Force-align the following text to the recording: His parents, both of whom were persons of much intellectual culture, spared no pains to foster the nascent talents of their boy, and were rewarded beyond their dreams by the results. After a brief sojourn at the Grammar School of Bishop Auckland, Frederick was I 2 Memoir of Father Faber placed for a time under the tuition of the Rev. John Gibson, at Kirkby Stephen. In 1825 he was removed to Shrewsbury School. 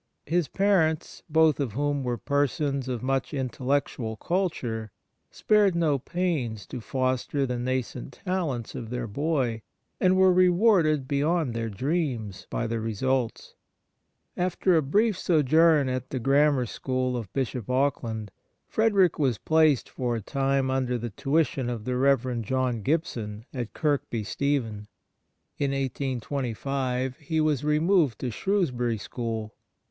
His 0.25 0.47
parents, 0.47 1.21
both 1.29 1.59
of 1.59 1.73
whom 1.73 2.03
were 2.03 2.17
persons 2.17 2.87
of 2.87 3.03
much 3.03 3.35
intellectual 3.35 4.15
culture, 4.17 4.91
spared 5.29 5.75
no 5.75 5.99
pains 5.99 6.65
to 6.69 6.81
foster 6.81 7.45
the 7.45 7.59
nascent 7.59 8.19
talents 8.25 8.73
of 8.73 8.89
their 8.89 9.05
boy, 9.05 9.61
and 9.99 10.17
were 10.17 10.33
rewarded 10.33 11.07
beyond 11.07 11.53
their 11.53 11.69
dreams 11.69 12.47
by 12.49 12.65
the 12.65 12.79
results. 12.79 13.53
After 14.35 14.75
a 14.75 14.81
brief 14.81 15.19
sojourn 15.19 15.87
at 15.87 16.09
the 16.09 16.17
Grammar 16.19 16.65
School 16.65 17.15
of 17.15 17.31
Bishop 17.31 17.69
Auckland, 17.69 18.31
Frederick 18.67 19.19
was 19.19 19.35
I 19.35 19.37
2 19.37 19.37
Memoir 19.37 19.37
of 19.37 19.45
Father 19.45 19.45
Faber 19.45 19.45
placed 19.45 19.89
for 19.89 20.15
a 20.15 20.21
time 20.59 20.71
under 20.71 20.97
the 20.97 21.11
tuition 21.11 21.69
of 21.69 21.85
the 21.85 21.95
Rev. 21.95 22.41
John 22.41 22.81
Gibson, 22.81 23.45
at 23.53 23.73
Kirkby 23.75 24.23
Stephen. 24.23 24.87
In 25.59 25.69
1825 25.69 27.17
he 27.17 27.39
was 27.39 27.63
removed 27.63 28.17
to 28.17 28.31
Shrewsbury 28.31 28.97
School. 28.97 29.53